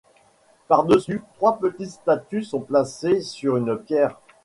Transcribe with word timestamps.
Par-dessus, 0.67 1.21
trois 1.35 1.59
petites 1.59 1.91
statues 1.91 2.41
sont 2.43 2.61
placées 2.61 3.21
sur 3.21 3.57
une 3.57 3.77
pierre. 3.77 4.17